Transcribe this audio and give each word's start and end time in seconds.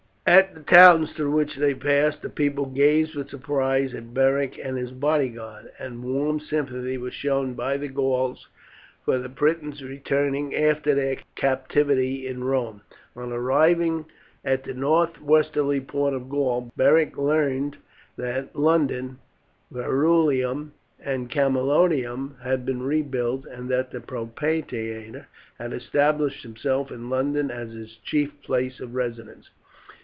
At 0.27 0.53
the 0.53 0.61
towns 0.61 1.11
through 1.11 1.31
which 1.31 1.57
they 1.57 1.73
passed 1.73 2.21
the 2.21 2.29
people 2.29 2.65
gazed 2.65 3.15
with 3.15 3.29
surprise 3.31 3.93
at 3.93 4.13
Beric 4.13 4.57
and 4.63 4.77
his 4.77 4.91
bodyguard, 4.91 5.71
and 5.77 6.03
warm 6.03 6.39
sympathy 6.39 6.95
was 6.97 7.13
shown 7.13 7.53
by 7.53 7.75
the 7.75 7.89
Gauls 7.89 8.47
for 9.03 9.17
the 9.17 9.27
Britons 9.27 9.81
returning 9.83 10.55
after 10.55 10.95
their 10.95 11.17
captivity 11.35 12.27
in 12.27 12.45
Rome. 12.45 12.79
On 13.13 13.33
arriving 13.33 14.05
at 14.45 14.63
the 14.63 14.73
northwesterly 14.73 15.81
port 15.81 16.13
of 16.13 16.29
Gaul, 16.29 16.71
Beric 16.77 17.17
learned 17.17 17.75
that 18.15 18.55
London, 18.55 19.19
Verulamium, 19.69 20.71
and 21.03 21.29
Camalodunum 21.31 22.37
had 22.41 22.63
been 22.63 22.83
rebuilt, 22.83 23.45
and 23.47 23.67
that 23.69 23.91
the 23.91 23.99
propraetor 23.99 25.25
had 25.57 25.73
established 25.73 26.43
himself 26.43 26.89
in 26.89 27.09
London 27.09 27.49
as 27.51 27.71
his 27.73 27.97
chief 28.05 28.39
place 28.43 28.79
of 28.79 28.95
residence. 28.95 29.49